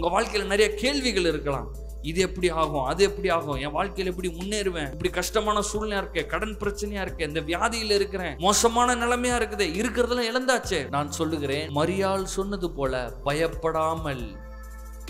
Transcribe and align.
உங்கள் 0.00 0.14
வாழ்க்கையில் 0.14 0.48
நிறைய 0.48 0.74
கேள்விகள் 0.74 1.24
இருக்கலாம். 1.24 1.74
இது 2.02 2.20
எப்படி 2.20 2.48
ஆகும்? 2.50 2.82
அது 2.82 3.04
எப்படி 3.04 3.28
ஆகும்? 3.28 3.54
என் 3.54 3.70
வாழ்க்கையில் 3.70 4.16
எப்படி 4.16 4.34
முன்னேறுவேன்? 4.34 4.92
இப்படி 4.92 5.10
கஷ்டமான 5.10 5.60
சூழ்நிலையா 5.72 5.96
இருக்கு 5.96 6.26
கடன் 6.26 6.56
பிரச்சனையா 6.60 7.00
இருக்கு 7.00 7.26
இந்த 7.26 7.40
வியாதியில 7.40 7.90
இருக்கிறேன் 7.90 8.36
மோசமான 8.38 8.94
நிலைமையா 8.94 9.34
இருக்குது 9.42 9.66
இருக்கிறதெல்லாம் 9.80 10.30
இழந்தாச்சே. 10.30 10.88
நான் 10.88 11.10
சொல்லுகிறேன் 11.10 11.76
மரியாள் 11.76 12.24
சொன்னது 12.24 12.70
போல 12.70 13.12
பயப்படாமல் 13.24 14.36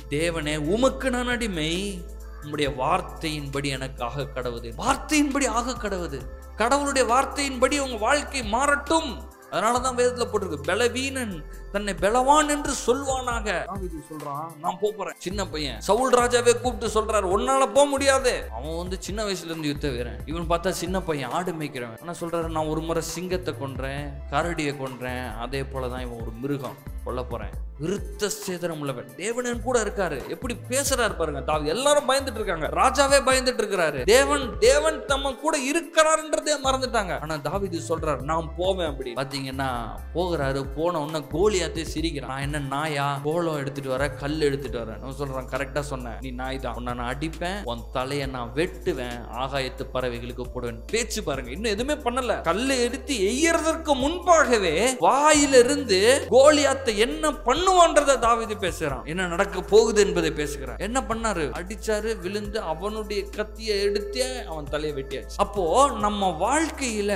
தேவனே 0.08 0.56
உமக்கு 0.56 1.10
நான் 1.10 1.28
அடிமை. 1.28 2.02
உம்முடைய 2.42 2.74
வார்த்தையின்படி 2.74 3.66
எனக்கு 3.66 4.04
ஆக 4.04 4.26
கடவுது. 4.34 4.72
வார்த்தையின்படி 4.78 5.46
ஆக 5.46 5.88
கடவுது. 5.88 6.20
கடவுளுடைய 6.56 7.14
வார்த்தையின்படி 7.14 7.78
உங்க 7.78 7.96
வாழ்க்கை 8.00 8.42
மாறட்டும். 8.42 9.29
அதனாலதான் 9.50 9.98
வேதத்துல 10.00 10.26
போட்டிருக்கு. 10.26 10.62
பலவீனன் 10.62 11.44
தன்னை 11.72 11.94
பலவான் 11.94 12.48
என்று 12.48 12.72
சொல்வானாக. 12.86 13.78
சொல்றான் 14.10 14.56
நான் 14.60 14.78
போறேன் 14.80 15.14
சின்ன 15.18 15.46
பையன். 15.46 15.80
சவுல் 15.80 16.14
ராஜாவே 16.14 16.60
கூப்பிட்டு 16.60 17.02
சொல்றாரு 17.02 17.24
உன்னால 17.38 17.58
போக 17.58 17.84
முடியாது. 17.84 18.48
அவன் 18.52 18.76
வந்து 18.76 18.96
சின்ன 19.00 19.24
வயசுல 19.24 19.44
இருந்து 19.44 19.68
யுத்த 19.68 19.88
வீரன். 19.88 20.20
இவன் 20.26 20.48
பார்த்தா 20.48 20.70
சின்ன 20.70 21.00
பையன் 21.00 21.30
ஆடு 21.30 21.52
மேய்க்கிறவன். 21.52 22.00
ஆனா 22.00 22.12
சொல்றாரு? 22.20 22.50
நான் 22.50 22.66
ஒரு 22.66 22.80
முறை 22.80 23.02
சிங்கத்தை 23.02 23.54
கொன்றேன் 23.54 24.12
கரடியை 24.30 24.76
கொன்றேன். 24.76 25.38
அதே 25.38 25.62
போலதான் 25.62 26.00
இவன் 26.00 26.20
ஒரு 26.20 26.30
மிருகம். 26.40 26.76
கொல்ல 27.04 27.22
போறேன். 27.22 27.68
விருத்த 27.80 28.30
சேதனம் 28.46 28.78
உள்ளவன். 28.78 29.08
தேவனன் 29.16 29.62
கூட 29.62 29.82
இருக்காரு. 29.82 30.28
எப்படி 30.28 30.56
பேசுறாரு 30.68 31.16
பாருங்க 31.16 31.40
தாவி. 31.40 31.68
எல்லாரும் 31.68 32.08
பயந்துட்டு 32.08 32.34
இருக்காங்க. 32.34 32.66
ராஜாவே 32.66 33.18
பயந்துட்டு 33.28 33.60
இருக்கிறாரு. 33.62 34.02
தேவன் 34.04 34.58
தேவன் 34.58 35.04
தம்ம 35.08 35.36
கூட 35.36 35.58
இருக்கிறாருன்றதே 35.58 36.54
மறந்துட்டாங்க. 36.64 37.20
ஆனா 37.20 37.34
தாவிது 37.34 37.80
சொல்றாரு 37.88 38.20
நான் 38.20 38.52
போவேன் 38.56 38.86
அப்படி 38.86 39.12
பாத்தீங்கன்னா 39.12 39.70
போகிறாரு. 40.14 40.66
போன 40.76 41.00
உடனே 41.00 41.24
கோலியாத்தே 41.32 41.82
சிரிக்கிறான். 41.82 42.30
நான் 42.30 42.40
என்ன 42.40 42.58
நாயா? 42.58 43.20
கோலம் 43.22 43.56
எடுத்துட்டு 43.56 43.90
வர 43.90 44.10
கல் 44.10 44.40
எடுத்துட்டு 44.40 44.78
வரேன் 44.78 44.98
நான் 44.98 45.14
சொல்றேன் 45.14 45.48
கரெக்டா 45.48 45.80
சொன்னேன் 45.80 46.18
நீ 46.20 46.30
நாய் 46.30 46.58
தான். 46.58 46.74
உன்னை 46.74 46.94
நான் 46.94 47.14
அடிப்பேன். 47.14 47.64
உன் 47.64 47.82
தலையை 47.92 48.26
நான் 48.26 48.52
வெட்டுவேன். 48.54 49.18
ஆகாயத்து 49.38 49.86
பறவைகளுக்கு 49.94 50.44
போடுவேன். 50.54 50.82
பேச்சு 50.86 51.22
பாருங்க. 51.22 51.50
இன்னும் 51.50 51.72
எதுவுமே 51.72 52.02
பண்ணல. 52.02 52.42
கல் 52.42 52.68
எடுத்து 52.68 53.14
எய்யறதற்கு 53.14 53.94
முன்பாகவே 53.94 54.96
வாயிலிருந்து 54.98 56.26
கோலியாத்தை 56.30 56.96
என்ன 56.96 57.28
பண்ணுவான்றத 57.70 58.12
தாவீது 58.18 58.54
பேசுறான். 58.62 59.04
என்ன 59.12 59.26
நடக்க 59.32 59.60
போகுது 59.72 60.00
என்பதை 60.06 60.30
பேசுகிறான். 60.38 60.78
என்ன 60.86 60.98
பண்ணாரு? 61.08 61.44
அடிச்சாரு 61.60 62.10
விழுந்து 62.24 62.58
அவனுடைய 62.72 63.20
கத்தியை 63.36 63.74
எடுத்தே 63.86 64.26
அவன் 64.52 64.70
தலையை 64.72 64.92
வெட்டியாச்சு. 64.98 65.38
அப்போ 65.44 65.64
நம்ம 66.04 66.30
வாழ்க்கையில 66.44 67.12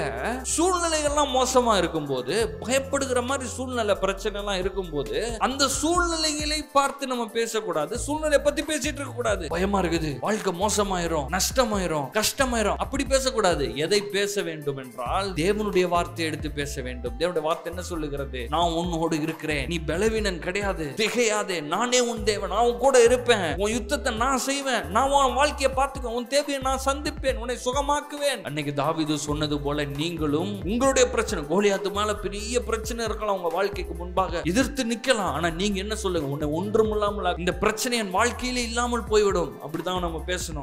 சூழ்நிலைகள்லாம் 0.54 1.32
மோசமா 1.38 1.74
இருக்கும்போது 1.82 2.34
பயப்படுகிற 2.60 3.22
மாதிரி 3.30 3.48
சூழ்நிலை 3.56 3.96
பிரச்சனை 4.04 4.40
எல்லாம் 4.42 4.60
இருக்கும்போது 4.62 5.16
அந்த 5.48 5.68
சூழ்நிலைகளை 5.80 6.60
பார்த்து 6.76 7.10
நம்ம 7.12 7.26
பேசக்கூடாது 7.38 7.98
சூழ்நிலை 8.06 8.40
பத்தி 8.46 8.64
பேசிட்டு 8.70 9.00
இருக்க 9.00 9.14
கூடாது 9.16 9.44
பயமா 9.56 9.80
இருக்குது. 9.84 10.12
வாழ்க்கை 10.26 10.54
மோசமாயிரும் 10.62 11.28
நஷ்டமாயிரும் 11.36 12.08
கஷ்டமாயிரும். 12.20 12.78
அப்படி 12.86 13.06
பேசக்கூடாது. 13.14 13.64
எதை 13.86 14.00
பேச 14.16 14.42
வேண்டும் 14.50 14.80
என்றால் 14.84 15.28
தேவனுடைய 15.42 15.86
வார்த்தையை 15.96 16.26
எடுத்து 16.30 16.50
பேச 16.60 16.82
வேண்டும். 16.88 17.16
தேவனுடைய 17.20 17.44
வார்த்தை 17.48 17.70
என்ன 17.72 17.84
சொல்லுகிறது? 17.92 18.40
நான் 18.54 18.76
உன்னோடு 18.80 19.16
இருக்கிறேன். 19.26 19.66
நீ 19.72 19.78
பலவீனன் 19.90 20.40
கிடையாது. 20.44 20.84
திகையாதே 20.96 21.62
நானே 21.62 22.00
உன் 22.00 22.22
தேவன் 22.22 22.52
நான் 22.54 22.66
உன் 22.68 22.78
கூட 22.78 23.02
இருப்பேன். 23.02 23.46
உன் 23.56 23.72
யுத்தத்தை 23.72 24.14
நான் 24.14 24.38
செய்வேன். 24.38 24.86
நான் 24.90 25.10
உன் 25.10 25.38
வாழ்க்கையை 25.40 25.70
பார்த்துக்குவேன். 25.76 26.16
உன் 26.20 26.26
தேவையை 26.26 26.62
நான் 26.62 26.84
சந்திப்பேன். 26.84 27.40
உன்னை 27.42 27.56
சுகமாக்குவேன். 27.64 28.42
அன்னைக்கு 28.42 28.72
தாவிது 28.82 29.14
சொன்னது 29.14 29.58
போல 29.60 29.84
நீங்களும் 29.84 30.52
உங்களுடைய 30.64 31.10
பிரச்சனை 31.10 31.44
கோலியாத்து 31.44 31.92
மேல 31.92 32.14
பெரிய 32.14 32.62
பிரச்சனை 32.62 33.04
இருக்கலாம் 33.04 33.36
உங்க 33.36 33.48
வாழ்க்கைக்கு 33.48 33.94
முன்பாக. 33.94 34.42
எதிர்த்து 34.44 34.84
நிக்கலாம் 34.84 35.32
ஆனா 35.36 35.50
நீங்க 35.50 35.78
என்ன 35.78 35.94
சொல்லுங்க? 35.94 36.28
உன்னை 36.28 36.48
ஒன்றும் 36.48 36.92
இல்லாமல் 36.92 37.36
இந்த 37.36 37.52
பிரச்சனை 37.54 37.98
என் 37.98 38.14
வாழ்க்கையில 38.14 38.62
இல்லாமல் 38.68 39.04
போய்விடும். 39.04 39.52
அப்படிதான் 39.64 40.00
நம்ம 40.00 40.22
பேசணும். 40.26 40.62